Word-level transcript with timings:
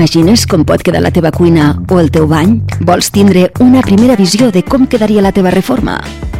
Imagines 0.00 0.46
com 0.48 0.62
pot 0.64 0.80
quedar 0.80 1.02
la 1.04 1.10
teva 1.12 1.28
cuina 1.28 1.74
o 1.92 1.98
el 2.00 2.08
teu 2.08 2.24
bany? 2.24 2.54
Vols 2.88 3.10
tindre 3.12 3.50
una 3.60 3.82
primera 3.84 4.16
visió 4.16 4.48
de 4.48 4.62
com 4.64 4.86
quedaria 4.88 5.20
la 5.20 5.28
teva 5.36 5.52
reforma? 5.52 5.98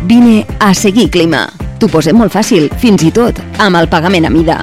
Vine 0.08 0.46
a 0.64 0.72
Seguir 0.72 1.10
Clima. 1.12 1.44
T'ho 1.76 1.92
posem 1.92 2.16
molt 2.16 2.32
fàcil, 2.32 2.70
fins 2.80 3.04
i 3.04 3.12
tot 3.12 3.36
amb 3.60 3.76
el 3.76 3.92
pagament 3.92 4.24
a 4.24 4.32
mida. 4.32 4.62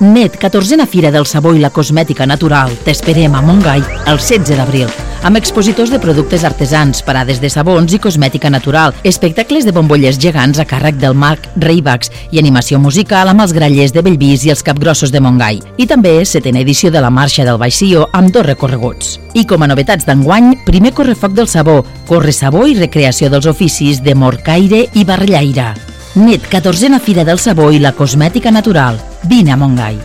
Net, 0.00 0.36
14a 0.36 0.86
Fira 0.86 1.10
del 1.10 1.24
Sabó 1.24 1.54
i 1.56 1.60
la 1.62 1.70
Cosmètica 1.72 2.26
Natural. 2.28 2.72
T'esperem 2.84 3.32
a 3.32 3.40
Montgai 3.40 3.80
el 3.80 4.18
16 4.20 4.58
d'abril 4.58 4.90
amb 5.26 5.40
expositors 5.40 5.90
de 5.90 5.98
productes 5.98 6.44
artesans, 6.44 7.00
parades 7.02 7.40
de 7.42 7.48
sabons 7.50 7.90
i 7.96 7.98
cosmètica 7.98 8.50
natural, 8.52 8.94
espectacles 9.02 9.64
de 9.66 9.72
bombolles 9.74 10.20
gegants 10.22 10.60
a 10.62 10.66
càrrec 10.68 11.00
del 11.02 11.16
Marc 11.18 11.48
Reibax 11.56 12.12
i 12.30 12.38
animació 12.38 12.78
musical 12.78 13.32
amb 13.32 13.42
els 13.42 13.56
grallers 13.56 13.96
de 13.96 14.04
Bellvís 14.06 14.44
i 14.46 14.52
els 14.54 14.62
capgrossos 14.62 15.10
de 15.10 15.24
Montgai. 15.24 15.58
I 15.82 15.88
també 15.90 16.20
setena 16.28 16.62
edició 16.62 16.92
de 16.94 17.02
la 17.02 17.10
Marxa 17.10 17.48
del 17.48 17.58
Baixío 17.58 18.06
amb 18.12 18.30
dos 18.30 18.46
recorreguts. 18.46 19.16
I 19.34 19.48
com 19.48 19.64
a 19.64 19.72
novetats 19.72 20.06
d'enguany, 20.06 20.52
primer 20.68 20.94
correfoc 20.94 21.34
del 21.34 21.48
sabó, 21.50 21.80
corre 22.06 22.36
sabó 22.36 22.68
i 22.68 22.78
recreació 22.78 23.32
dels 23.32 23.50
oficis 23.50 24.04
de 24.04 24.14
Morcaire 24.14 24.86
i 24.94 25.08
Barrellaire. 25.08 25.95
Net, 26.16 26.48
14a 26.48 26.98
Fira 26.98 27.24
del 27.28 27.38
Sabó 27.38 27.66
i 27.70 27.78
la 27.78 27.90
Cosmètica 27.92 28.48
Natural. 28.50 28.96
Vine 29.28 29.52
a 29.52 29.56
Montgai. 29.60 29.98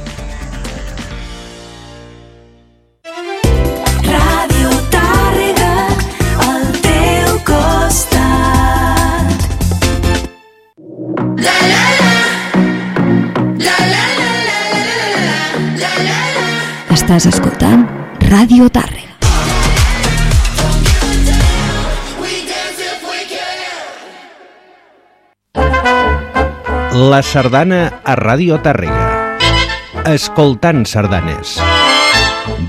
Ràdio 4.04 4.74
Tàrrega, 4.92 5.70
al 6.48 6.66
teu 6.84 7.38
costat. 7.48 9.32
Estàs 16.92 17.32
escoltant 17.32 17.88
Ràdio 18.28 18.68
Tàrrega. 18.68 19.11
La 26.92 27.22
sardana 27.24 28.02
a 28.04 28.18
Ràdio 28.20 28.58
Tàrrega. 28.60 29.38
Escoltant 30.12 30.82
sardanes. 30.84 31.54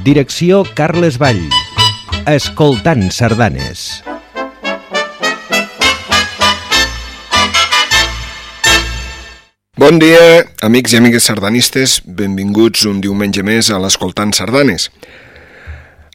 Direcció 0.06 0.60
Carles 0.78 1.16
Vall. 1.18 1.40
Escoltant 2.30 3.08
sardanes. 3.10 4.04
Bon 9.74 9.98
dia, 9.98 10.46
amics 10.62 10.94
i 10.94 11.02
amigues 11.02 11.26
sardanistes. 11.26 11.98
Benvinguts 12.06 12.86
un 12.86 13.02
diumenge 13.02 13.42
més 13.42 13.74
a 13.74 13.82
l'Escoltant 13.82 14.30
Sardanes. 14.30 14.86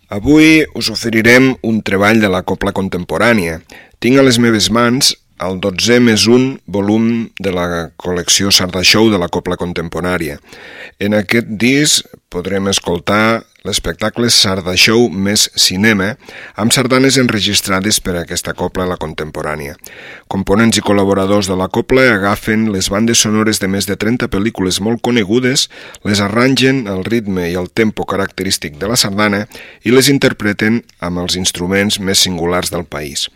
Avui 0.07 0.63
us 0.79 0.87
oferirem 0.87 1.57
un 1.59 1.83
treball 1.83 2.23
de 2.23 2.31
la 2.31 2.45
copla 2.47 2.71
contemporània. 2.71 3.59
Tinc 3.99 4.15
a 4.15 4.23
les 4.23 4.39
meves 4.39 4.71
mans 4.71 5.11
el 5.43 5.59
12 5.61 5.99
més 6.01 6.25
1 6.29 6.63
volum 6.73 7.27
de 7.39 7.53
la 7.53 7.67
col·lecció 7.99 8.51
Sarda 8.53 8.81
Show 8.85 9.11
de 9.13 9.19
la 9.21 9.29
Copla 9.29 9.57
Contemporània. 9.59 10.39
En 10.99 11.13
aquest 11.17 11.49
disc 11.61 12.07
podrem 12.33 12.69
escoltar 12.71 13.43
l'espectacle 13.65 14.29
Sarda 14.29 14.75
Show 14.77 15.07
més 15.09 15.47
cinema, 15.57 16.11
amb 16.59 16.73
sardanes 16.75 17.17
enregistrades 17.17 17.99
per 18.03 18.15
a 18.15 18.21
aquesta 18.21 18.53
copla 18.57 18.85
la 18.89 18.99
contemporània. 19.01 19.75
Components 20.29 20.77
i 20.77 20.83
col·laboradors 20.85 21.49
de 21.49 21.57
la 21.57 21.69
copla 21.73 22.05
agafen 22.13 22.67
les 22.73 22.91
bandes 22.93 23.23
sonores 23.25 23.61
de 23.63 23.69
més 23.71 23.89
de 23.89 23.97
30 23.97 24.29
pel·lícules 24.33 24.79
molt 24.83 25.01
conegudes, 25.01 25.67
les 26.05 26.21
arrangen 26.21 26.85
al 26.91 27.03
ritme 27.07 27.49
i 27.49 27.57
al 27.57 27.71
tempo 27.71 28.05
característic 28.05 28.77
de 28.77 28.91
la 28.91 28.99
sardana 28.99 29.45
i 29.83 29.93
les 29.95 30.11
interpreten 30.13 30.83
amb 30.99 31.25
els 31.25 31.37
instruments 31.39 31.99
més 31.99 32.21
singulars 32.27 32.73
del 32.73 32.85
país. 32.85 33.27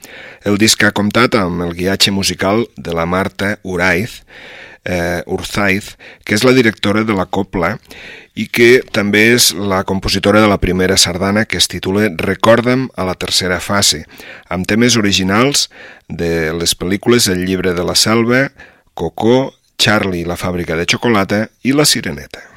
El 0.45 0.61
disc 0.61 0.83
ha 0.83 0.95
comptat 0.95 1.39
amb 1.39 1.65
el 1.65 1.75
guiatge 1.77 2.13
musical 2.13 2.67
de 2.77 2.93
la 2.93 3.07
Marta 3.09 3.57
Uraiz, 3.63 4.21
eh, 4.85 5.21
Urzaiz, 5.25 5.95
que 6.25 6.35
és 6.35 6.43
la 6.43 6.53
directora 6.57 7.03
de 7.03 7.13
la 7.13 7.27
Copla 7.29 7.75
i 8.35 8.47
que 8.47 8.81
també 8.95 9.25
és 9.33 9.51
la 9.53 9.83
compositora 9.87 10.41
de 10.41 10.49
la 10.51 10.59
primera 10.61 10.97
sardana 10.97 11.45
que 11.45 11.59
es 11.59 11.67
titula 11.71 12.09
Recorda'm 12.15 12.87
a 12.95 13.07
la 13.07 13.15
tercera 13.15 13.59
fase, 13.59 14.05
amb 14.49 14.67
temes 14.67 14.97
originals 14.99 15.67
de 16.07 16.51
les 16.55 16.75
pel·lícules 16.77 17.27
El 17.31 17.45
llibre 17.45 17.75
de 17.75 17.83
la 17.87 17.95
selva, 17.95 18.47
Cocó, 18.93 19.53
Charlie 19.77 20.27
la 20.27 20.37
fàbrica 20.37 20.77
de 20.77 20.85
xocolata 20.85 21.47
i 21.63 21.73
La 21.73 21.85
sireneta. 21.89 22.50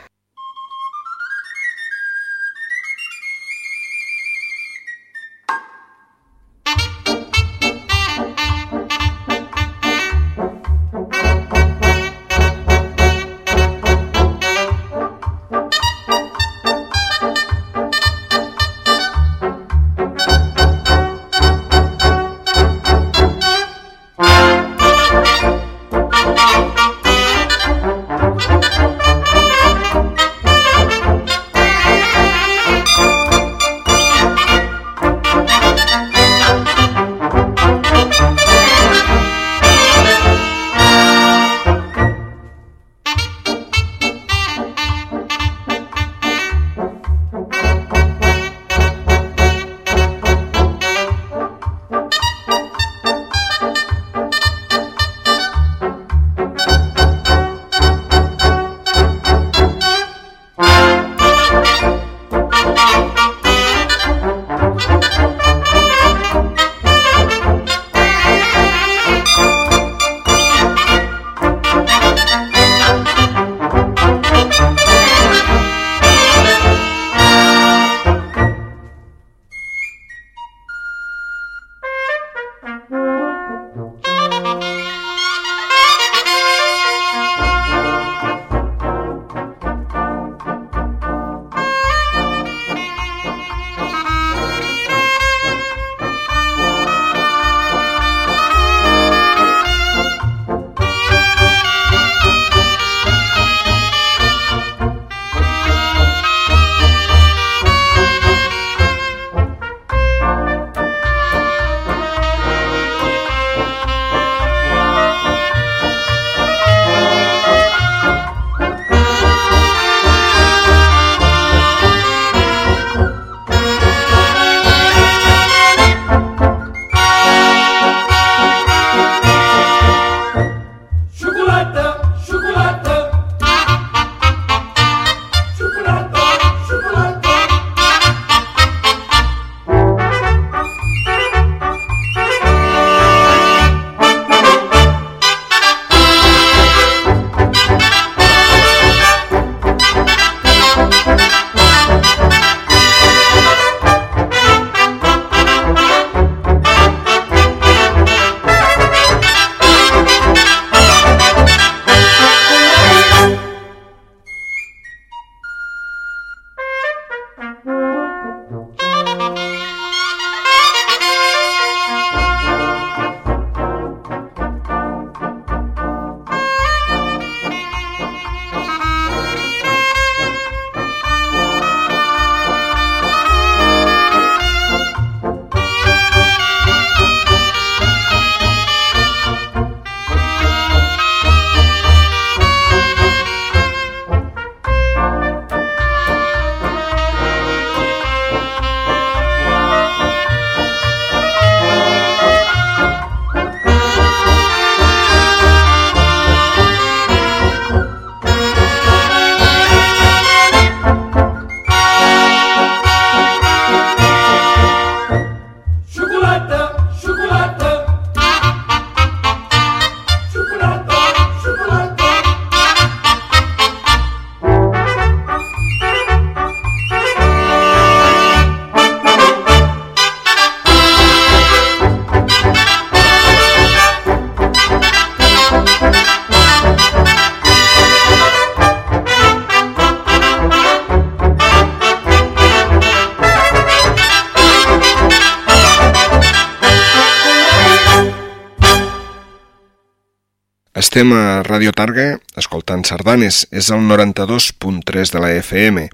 Estem 250.95 251.11
a 251.11 251.43
Radio 251.43 251.73
Targa, 251.75 252.21
escoltant 252.39 252.85
sardanes, 252.87 253.41
és 253.51 253.67
el 253.75 253.81
92.3 253.83 255.11
de 255.11 255.23
la 255.25 255.33
FM, 255.41 255.89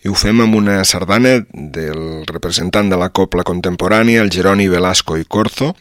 i 0.00 0.08
ho 0.08 0.14
fem 0.16 0.40
amb 0.40 0.56
una 0.56 0.78
sardana 0.88 1.34
del 1.52 2.24
representant 2.24 2.88
de 2.88 2.96
la 2.96 3.10
copla 3.12 3.44
contemporània, 3.44 4.24
el 4.24 4.32
Jeroni 4.32 4.64
Velasco 4.72 5.20
i 5.20 5.28
Corzo, 5.28 5.74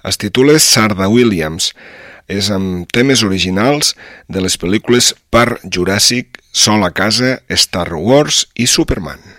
es 0.00 0.16
titula 0.16 0.56
Sarda 0.56 1.10
Williams, 1.12 1.74
és 2.24 2.48
amb 2.48 2.88
temes 2.88 3.20
originals 3.20 3.92
de 4.32 4.40
les 4.40 4.56
pel·lícules 4.56 5.12
Parc 5.28 5.68
Juràssic, 5.68 6.40
Sol 6.56 6.88
a 6.88 6.94
casa, 6.96 7.42
Star 7.52 7.90
Wars 8.00 8.46
i 8.56 8.64
Superman. 8.64 9.35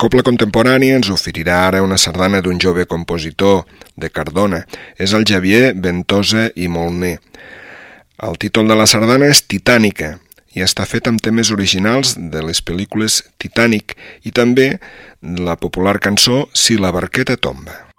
Copla 0.00 0.22
contemporània 0.24 0.96
ens 0.96 1.10
oferirà 1.12 1.58
ara 1.66 1.82
una 1.84 1.98
sardana 2.00 2.38
d'un 2.40 2.56
jove 2.62 2.86
compositor 2.88 3.66
de 4.00 4.08
Cardona. 4.08 4.62
És 4.96 5.12
el 5.12 5.26
Javier 5.28 5.74
Ventosa 5.76 6.46
i 6.56 6.70
Molner. 6.72 7.18
El 8.24 8.40
títol 8.40 8.72
de 8.72 8.78
la 8.80 8.88
sardana 8.88 9.28
és 9.28 9.42
Titànica 9.44 10.14
i 10.56 10.64
està 10.64 10.88
fet 10.88 11.10
amb 11.10 11.20
temes 11.20 11.52
originals 11.52 12.16
de 12.16 12.40
les 12.46 12.64
pel·lícules 12.64 13.20
Titanic 13.36 13.94
i 14.24 14.32
també 14.32 14.72
la 15.20 15.60
popular 15.60 15.98
cançó 16.00 16.46
Si 16.56 16.80
la 16.80 16.96
barqueta 16.96 17.36
tomba. 17.36 17.89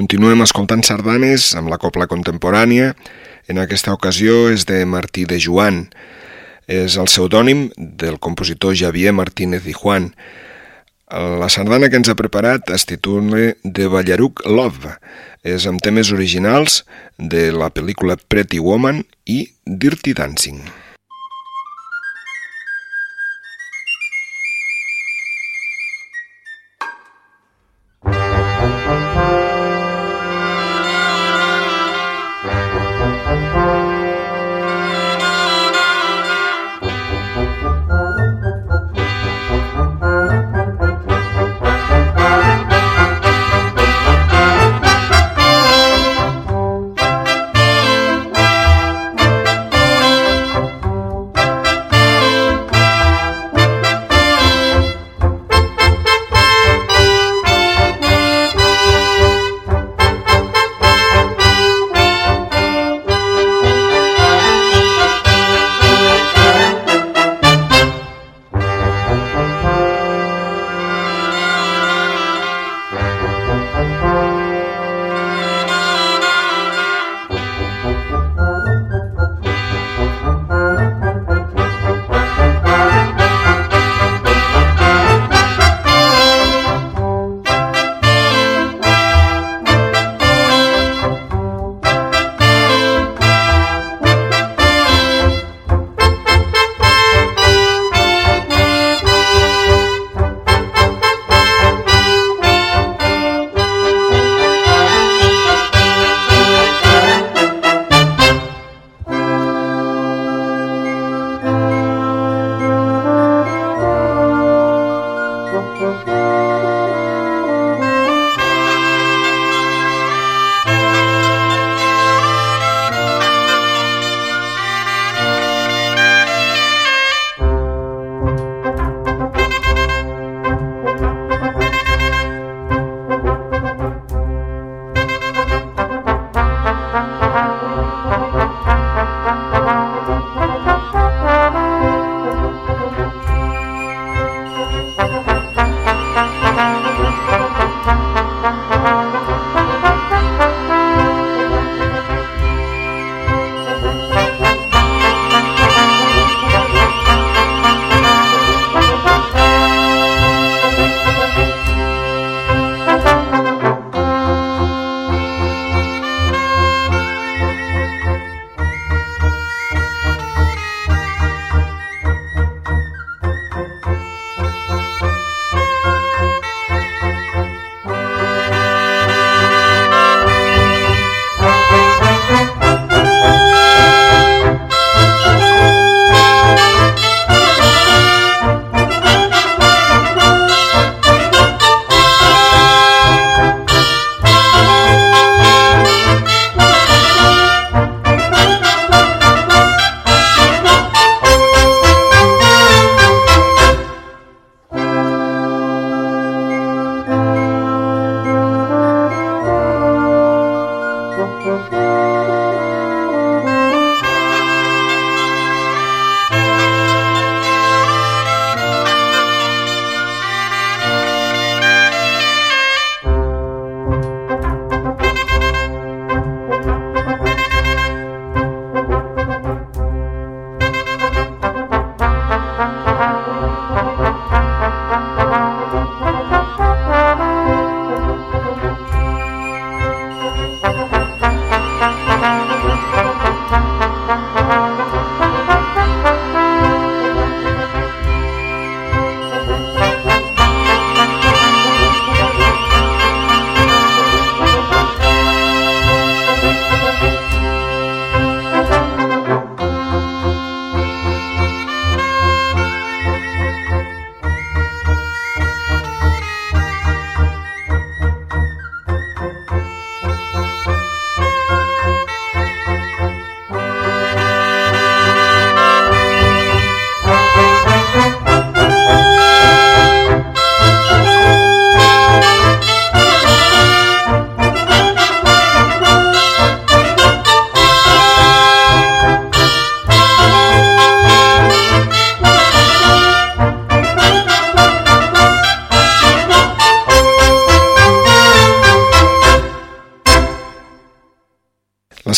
Continuem 0.00 0.40
escoltant 0.40 0.80
sardanes 0.80 1.50
amb 1.58 1.68
la 1.68 1.76
copla 1.76 2.06
contemporània. 2.08 2.94
En 3.52 3.58
aquesta 3.60 3.92
ocasió 3.92 4.46
és 4.48 4.64
de 4.64 4.78
Martí 4.88 5.26
de 5.28 5.36
Joan. 5.36 5.82
És 6.64 6.96
el 6.96 7.10
pseudònim 7.10 7.66
del 7.76 8.16
compositor 8.16 8.72
Javier 8.80 9.12
Martínez 9.12 9.68
i 9.68 9.76
Juan. 9.76 10.08
La 11.42 11.50
sardana 11.52 11.92
que 11.92 12.00
ens 12.00 12.08
ha 12.08 12.16
preparat 12.16 12.72
es 12.72 12.88
titula 12.88 13.50
De 13.60 13.92
Ballaruc 13.92 14.40
Love. 14.48 14.96
És 15.44 15.68
amb 15.68 15.84
temes 15.84 16.14
originals 16.16 16.86
de 17.18 17.50
la 17.52 17.68
pel·lícula 17.68 18.16
Pretty 18.16 18.62
Woman 18.64 19.04
i 19.28 19.42
Dirty 19.66 20.16
Dancing. 20.16 20.64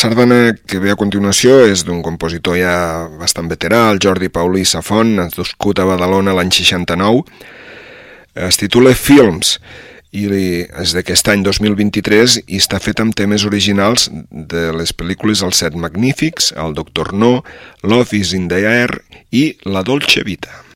Sardana 0.03 0.57
que 0.67 0.81
ve 0.83 0.91
a 0.91 0.99
continuació 0.99 1.61
és 1.71 1.85
d'un 1.87 2.01
compositor 2.03 2.57
ja 2.59 2.75
bastant 3.21 3.47
veterà, 3.51 3.85
el 3.93 4.01
Jordi 4.03 4.33
Paulí 4.35 4.65
Safon, 4.67 5.15
nascut 5.21 5.79
a 5.79 5.87
Badalona 5.87 6.35
l'any 6.35 6.51
69. 6.51 7.23
Es 8.49 8.59
titula 8.59 8.97
Films 8.99 9.59
i 10.11 10.27
és 10.27 10.97
d'aquest 10.97 11.31
any 11.31 11.47
2023 11.47 12.41
i 12.43 12.59
està 12.59 12.83
fet 12.83 13.05
amb 13.05 13.15
temes 13.15 13.47
originals 13.47 14.09
de 14.33 14.67
les 14.75 14.91
pel·lícules 14.91 15.45
Els 15.47 15.62
Set 15.62 15.79
Magnífics, 15.79 16.51
El 16.59 16.75
Doctor 16.75 17.15
No, 17.15 17.38
Love 17.87 18.19
is 18.19 18.35
in 18.35 18.51
the 18.51 18.67
Air 18.67 19.05
i 19.31 19.53
La 19.71 19.87
Dolce 19.87 20.27
Vita. 20.27 20.71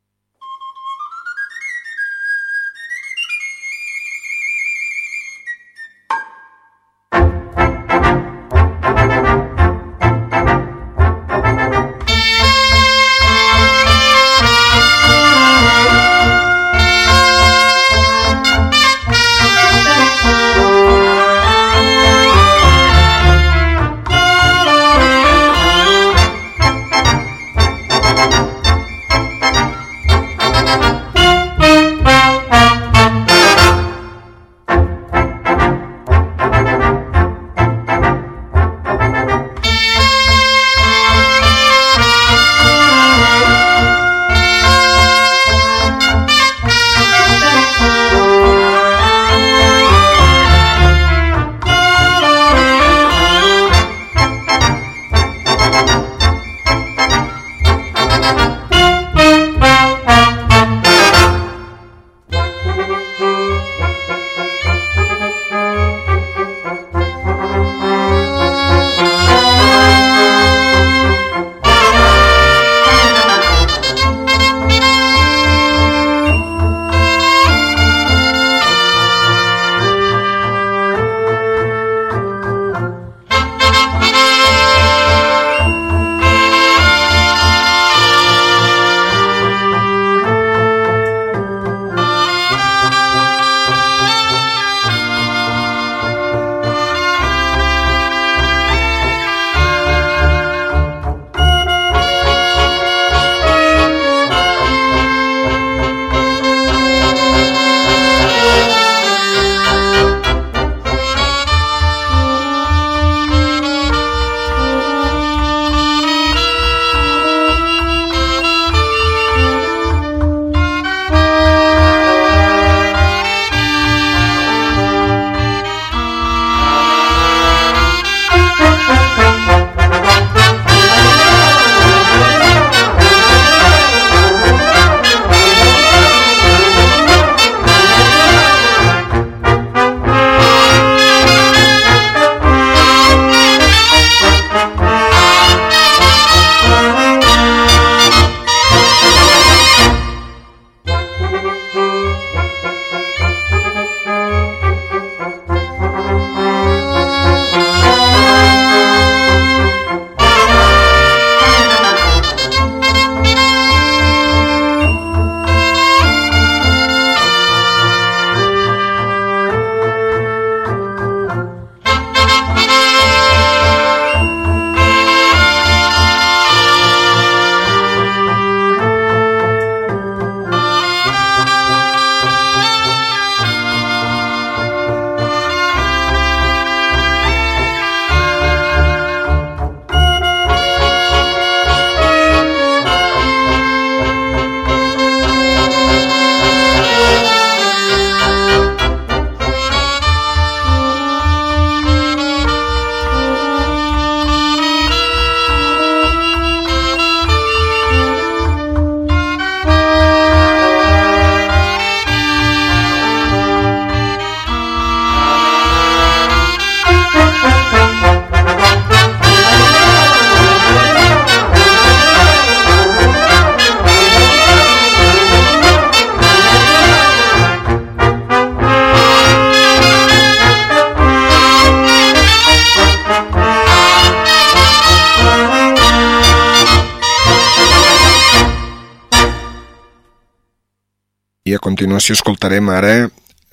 Continuació 241.62 242.16
escoltarem 242.16 242.66
ara 242.74 242.94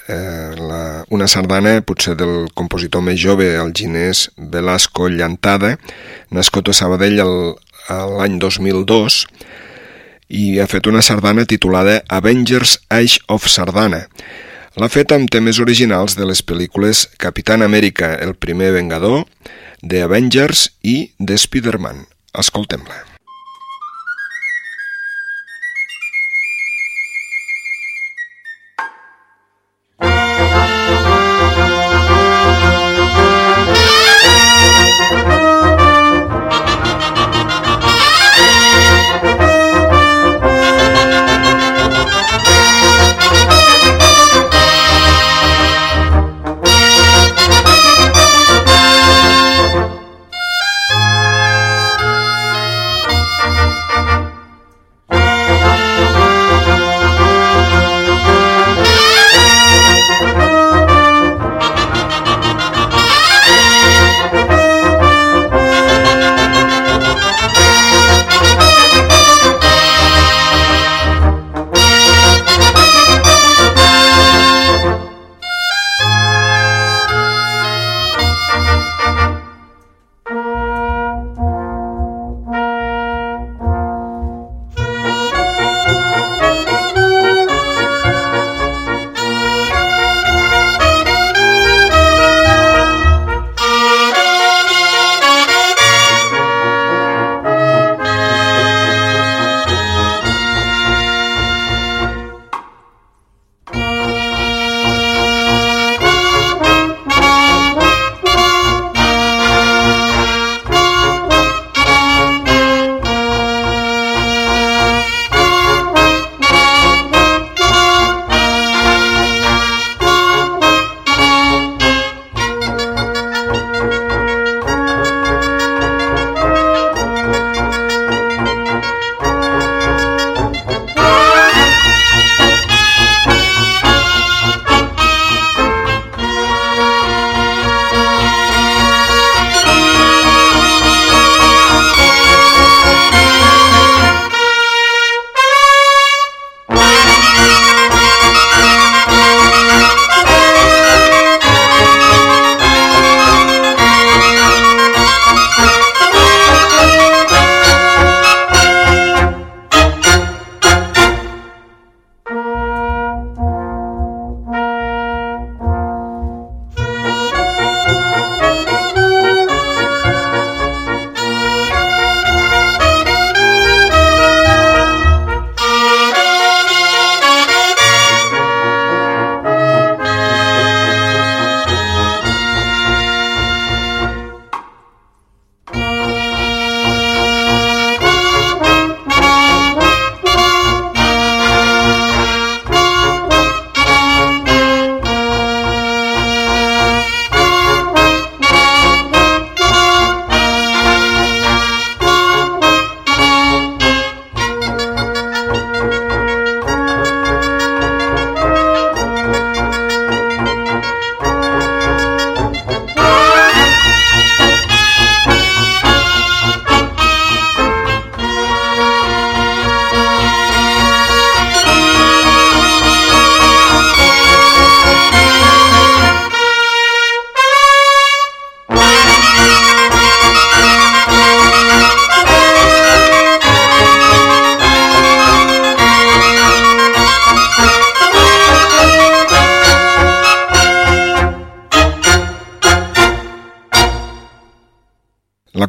eh, 0.07 0.51
la, 0.57 1.03
una 1.13 1.27
sardana, 1.29 1.75
potser 1.85 2.15
del 2.17 2.49
compositor 2.57 3.03
més 3.05 3.19
jove, 3.21 3.51
el 3.53 3.69
ginès 3.77 4.29
Velasco 4.37 5.09
Llantada, 5.13 5.75
nascut 6.33 6.71
a 6.71 6.73
Sabadell 6.73 7.21
l'any 7.21 8.39
2002, 8.41 9.19
i 10.33 10.57
ha 10.57 10.65
fet 10.65 10.89
una 10.89 11.03
sardana 11.05 11.45
titulada 11.45 11.99
Avengers 12.09 12.79
Age 12.89 13.21
of 13.29 13.45
Sardana. 13.45 14.07
L'ha 14.73 14.89
fet 14.89 15.13
amb 15.13 15.29
temes 15.29 15.61
originals 15.61 16.17
de 16.17 16.25
les 16.25 16.41
pel·lícules 16.41 17.05
Capitán 17.21 17.61
Amèrica, 17.61 18.15
el 18.17 18.33
primer 18.33 18.73
vengador, 18.73 19.27
de 19.85 20.01
Avengers 20.01 20.71
i 20.81 21.11
de 21.19 21.37
Spider-Man. 21.37 22.07
Escoltem-la. 22.33 23.12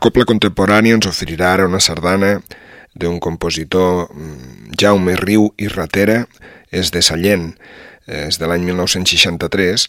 Copla 0.04 0.26
Contemporània 0.28 0.98
ens 0.98 1.06
oferirà 1.08 1.54
ara 1.54 1.64
una 1.64 1.78
sardana 1.80 2.34
d'un 2.92 3.16
compositor 3.24 4.10
mm, 4.12 4.74
Jaume 4.76 5.14
Riu 5.16 5.46
i 5.56 5.70
Ratera, 5.72 6.18
és 6.68 6.90
de 6.92 7.00
Sallent, 7.00 7.54
és 8.04 8.36
de 8.36 8.50
l'any 8.50 8.66
1963, 8.68 9.86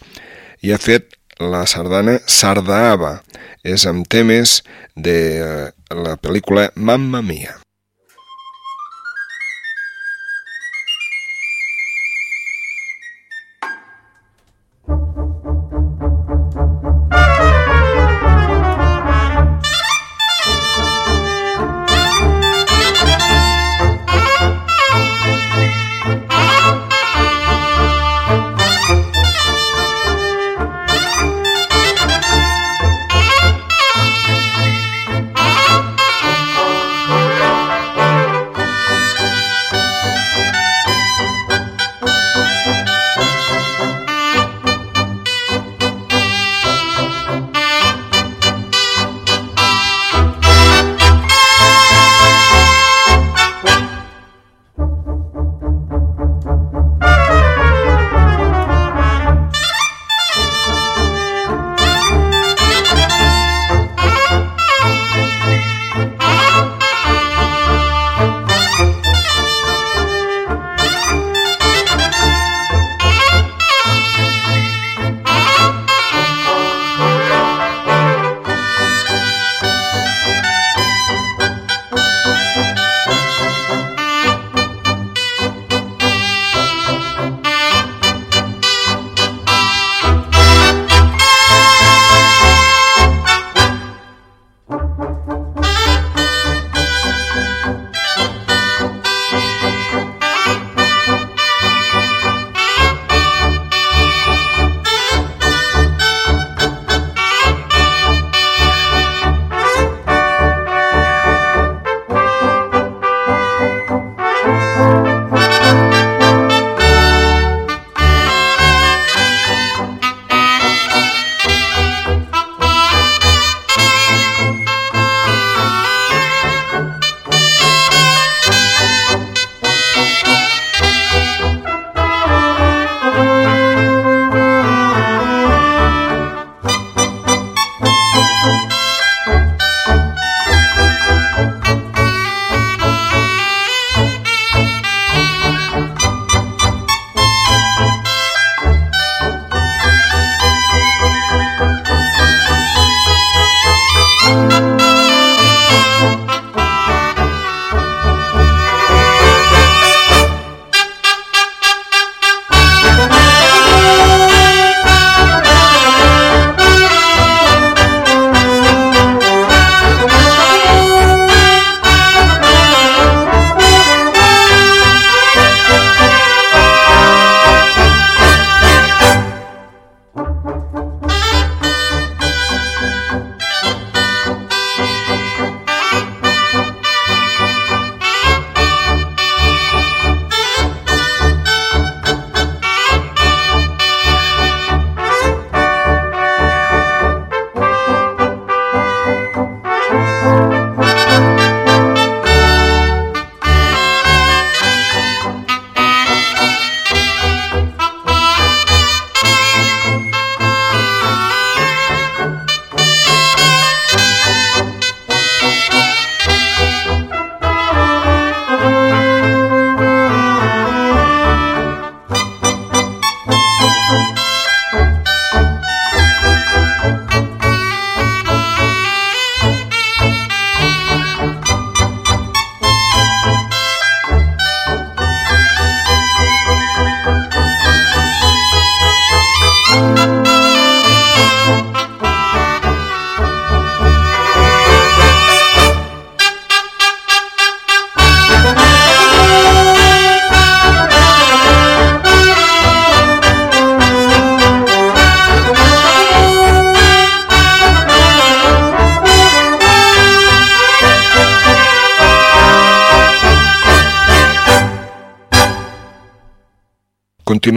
i 0.64 0.72
ha 0.72 0.80
fet 0.80 1.20
la 1.44 1.66
sardana 1.68 2.16
Sardaava, 2.32 3.18
és 3.68 3.84
amb 3.92 4.08
temes 4.08 4.62
de 4.96 5.20
eh, 5.36 5.70
la 5.92 6.16
pel·lícula 6.16 6.70
Mamma 6.80 7.20
Mia. 7.20 7.65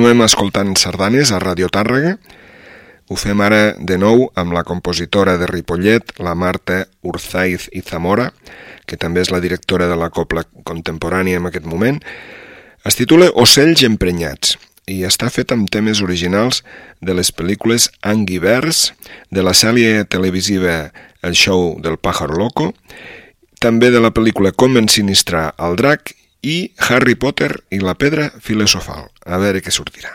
Continuem 0.08 0.24
escoltant 0.24 0.70
sardanes 0.80 1.28
a 1.36 1.38
Radio 1.38 1.66
Tàrrega. 1.68 2.14
Ho 3.12 3.16
fem 3.20 3.42
ara 3.44 3.74
de 3.76 3.98
nou 4.00 4.22
amb 4.40 4.54
la 4.56 4.62
compositora 4.64 5.34
de 5.36 5.44
Ripollet, 5.50 6.14
la 6.24 6.32
Marta 6.32 6.78
Urzaiz 7.04 7.66
i 7.76 7.82
Zamora, 7.84 8.30
que 8.88 8.96
també 8.96 9.20
és 9.20 9.28
la 9.28 9.42
directora 9.44 9.84
de 9.84 9.98
la 10.00 10.08
Copla 10.08 10.46
Contemporània 10.64 11.36
en 11.36 11.50
aquest 11.50 11.68
moment. 11.68 12.00
Es 12.88 12.96
titula 12.96 13.28
Ocells 13.36 13.84
emprenyats 13.84 14.56
i 14.88 15.02
està 15.04 15.28
fet 15.28 15.52
amb 15.52 15.68
temes 15.68 16.00
originals 16.00 16.62
de 17.04 17.12
les 17.12 17.28
pel·lícules 17.28 17.90
Anguivers, 18.00 18.94
de 19.28 19.44
la 19.44 19.52
sèrie 19.52 20.06
televisiva 20.08 20.86
el 21.20 21.36
show 21.36 21.74
del 21.84 22.00
Pájaro 22.00 22.40
Loco, 22.40 22.70
també 23.60 23.92
de 23.92 24.00
la 24.00 24.14
pel·lícula 24.16 24.56
Com 24.56 24.80
ensinistrar 24.80 25.50
el 25.60 25.76
drac 25.76 26.16
i 26.40 26.72
Harry 26.88 27.12
Potter 27.12 27.58
i 27.68 27.84
la 27.84 27.98
pedra 28.00 28.30
filosofal. 28.40 29.10
a 29.28 29.36
ver 29.36 29.62
qué 29.62 29.70
surtirá. 29.70 30.14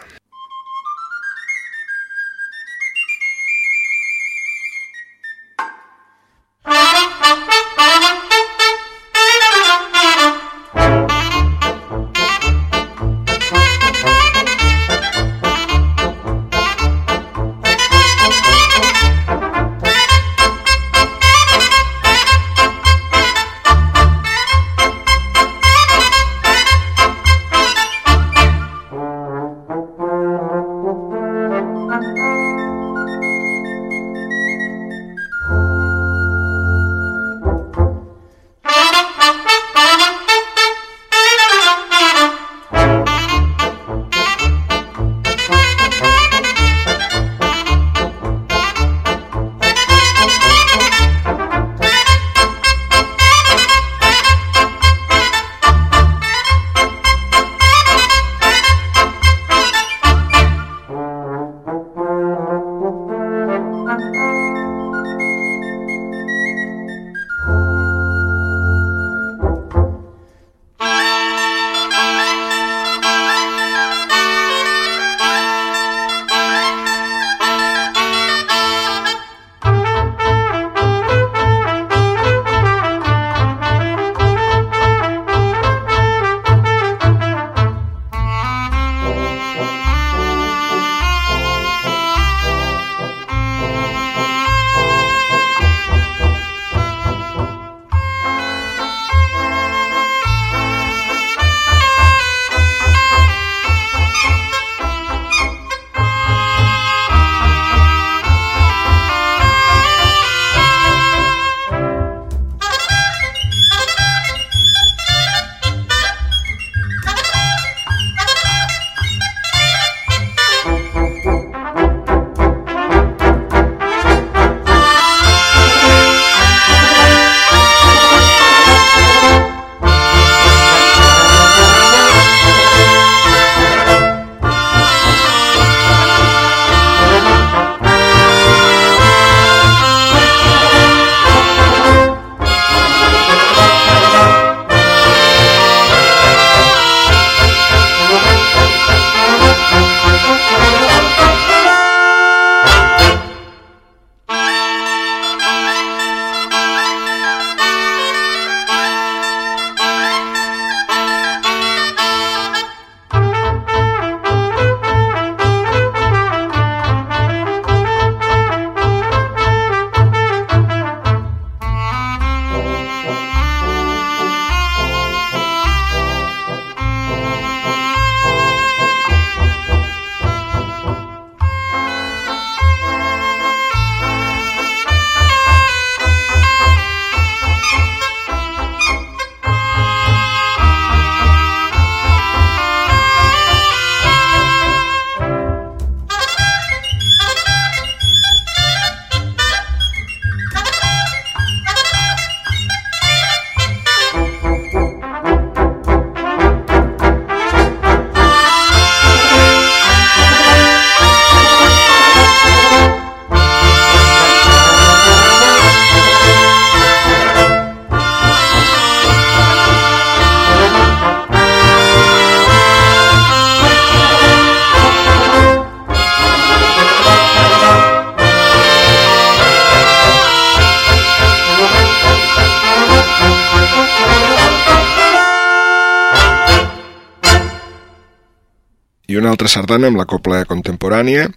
I 239.13 239.17
una 239.19 239.29
altra 239.29 239.45
sardana 239.51 239.91
amb 239.91 239.99
la 239.99 240.07
copla 240.09 240.39
contemporània, 240.49 241.27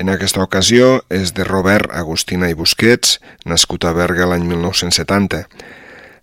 en 0.00 0.08
aquesta 0.08 0.40
ocasió 0.40 1.02
és 1.12 1.34
de 1.36 1.44
Robert 1.44 1.92
Agustina 1.92 2.48
i 2.48 2.56
Busquets, 2.56 3.18
nascut 3.44 3.84
a 3.84 3.92
Berga 3.92 4.24
l'any 4.30 4.46
1970. 4.48 5.42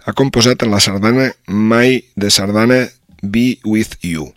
Ha 0.07 0.15
composat 0.17 0.65
en 0.65 0.73
la 0.73 0.81
sardana 0.81 1.29
Mai 1.45 1.99
de 2.17 2.33
sardana 2.33 2.79
Be 3.21 3.59
With 3.61 4.01
You. 4.01 4.31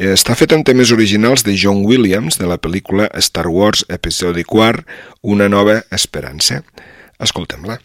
Està 0.00 0.38
fet 0.40 0.56
amb 0.56 0.64
temes 0.64 0.96
originals 0.96 1.44
de 1.44 1.58
John 1.60 1.84
Williams 1.84 2.40
de 2.40 2.48
la 2.48 2.56
pel·lícula 2.56 3.12
Star 3.20 3.50
Wars 3.52 3.84
Episodi 3.92 4.48
4, 4.48 4.86
Una 5.20 5.52
nova 5.52 5.82
esperança. 5.92 6.62
Escoltem-la. 7.20 7.76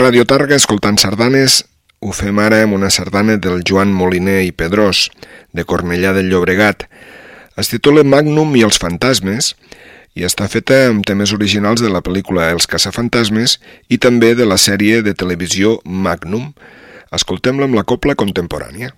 Radio 0.00 0.24
Targa, 0.24 0.56
escoltant 0.56 0.96
sardanes, 0.96 1.58
ho 2.00 2.14
fem 2.16 2.38
ara 2.40 2.62
amb 2.64 2.72
una 2.72 2.88
sardana 2.88 3.34
del 3.36 3.58
Joan 3.68 3.90
Moliner 3.92 4.38
i 4.46 4.54
Pedrós, 4.56 5.10
de 5.52 5.66
Cornellà 5.68 6.14
del 6.16 6.30
Llobregat. 6.32 6.86
Es 7.60 7.68
titula 7.68 8.00
Magnum 8.00 8.56
i 8.56 8.64
els 8.64 8.80
fantasmes 8.80 9.50
i 10.16 10.24
està 10.24 10.48
feta 10.48 10.78
amb 10.86 11.04
temes 11.04 11.34
originals 11.36 11.84
de 11.84 11.92
la 11.92 12.00
pel·lícula 12.00 12.48
Els 12.54 12.64
caçafantasmes 12.64 13.58
i 13.92 14.00
també 14.00 14.32
de 14.38 14.48
la 14.48 14.56
sèrie 14.56 15.02
de 15.04 15.12
televisió 15.12 15.76
Magnum. 15.84 16.48
Escoltem-la 17.12 17.68
amb 17.68 17.76
la 17.76 17.84
copla 17.84 18.16
contemporània. 18.16 18.94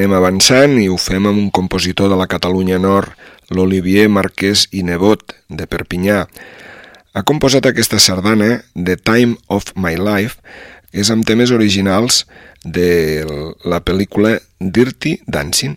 Anem 0.00 0.14
avançant 0.16 0.78
i 0.80 0.86
ho 0.88 0.94
fem 0.96 1.26
amb 1.28 1.36
un 1.36 1.48
compositor 1.52 2.08
de 2.08 2.16
la 2.16 2.24
Catalunya 2.24 2.78
Nord, 2.80 3.10
l'Olivier 3.52 4.06
Marquès 4.08 4.62
i 4.72 4.80
Nebot, 4.80 5.34
de 5.52 5.66
Perpinyà. 5.68 6.22
Ha 7.12 7.22
composat 7.28 7.68
aquesta 7.68 8.00
sardana, 8.00 8.62
The 8.72 8.96
Time 8.96 9.36
of 9.52 9.74
My 9.76 10.00
Life, 10.00 10.40
que 10.88 11.04
és 11.04 11.10
amb 11.12 11.28
temes 11.28 11.52
originals 11.52 12.22
de 12.64 12.88
la 13.68 13.82
pel·lícula 13.84 14.38
Dirty 14.56 15.18
Dancing. 15.28 15.76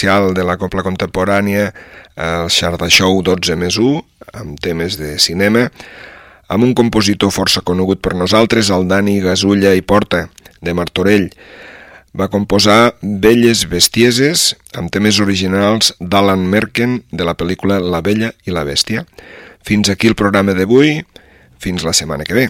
Especial 0.00 0.32
de 0.32 0.44
la 0.44 0.56
Copla 0.56 0.80
Contemporània, 0.82 1.74
el 2.16 2.48
Xarda 2.48 2.88
Show 2.88 3.20
12 3.20 3.56
més 3.60 3.76
1, 3.76 3.98
amb 4.32 4.60
temes 4.64 4.96
de 4.96 5.18
cinema, 5.20 5.66
amb 6.48 6.64
un 6.64 6.72
compositor 6.72 7.28
força 7.28 7.60
conegut 7.60 8.00
per 8.00 8.14
nosaltres, 8.16 8.70
el 8.72 8.88
Dani 8.88 9.18
Gasulla 9.20 9.74
i 9.76 9.82
Porta, 9.84 10.30
de 10.64 10.72
Martorell. 10.72 11.28
Va 12.16 12.30
composar 12.32 12.94
Belles 13.02 13.66
Bestieses, 13.68 14.54
amb 14.72 14.88
temes 14.88 15.20
originals 15.20 15.92
d'Alan 16.00 16.48
Merken, 16.48 17.02
de 17.12 17.28
la 17.28 17.36
pel·lícula 17.36 17.76
La 17.76 18.00
Bella 18.00 18.32
i 18.48 18.56
la 18.56 18.64
Bèstia. 18.64 19.04
Fins 19.60 19.92
aquí 19.92 20.08
el 20.08 20.16
programa 20.16 20.56
d'avui, 20.56 21.02
fins 21.60 21.84
la 21.84 21.92
setmana 21.92 22.24
que 22.24 22.40
ve. 22.40 22.48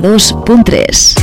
92.3 0.00 1.15